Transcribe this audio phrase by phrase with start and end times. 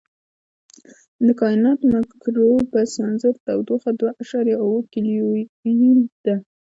[1.25, 6.35] د کائناتي مایکروویو پس منظر تودوخه دوه اعشاریه اووه کیلوین ده.